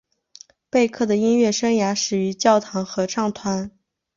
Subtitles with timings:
[0.67, 3.69] 贝克的音乐生涯始于教堂合唱团。